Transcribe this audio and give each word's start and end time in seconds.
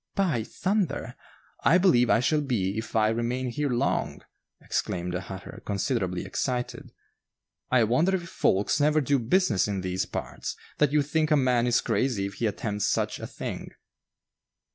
"By 0.15 0.43
thunder! 0.43 1.13
I 1.63 1.77
believe 1.77 2.09
I 2.09 2.21
shall 2.21 2.41
be 2.41 2.75
if 2.75 2.95
I 2.95 3.09
remain 3.09 3.51
here 3.51 3.69
long," 3.69 4.23
exclaimed 4.59 5.13
the 5.13 5.21
hatter, 5.21 5.61
considerably 5.63 6.25
excited. 6.25 6.91
"I 7.69 7.83
wonder 7.83 8.15
if 8.15 8.27
folks 8.27 8.79
never 8.79 8.99
do 8.99 9.19
business 9.19 9.67
in 9.67 9.81
these 9.81 10.07
parts, 10.07 10.55
that 10.79 10.91
you 10.91 11.03
think 11.03 11.29
a 11.29 11.37
man 11.37 11.67
is 11.67 11.81
crazy 11.81 12.25
if 12.25 12.33
he 12.33 12.47
attempts 12.47 12.85
such 12.87 13.19
a 13.19 13.27
thing?" 13.27 13.73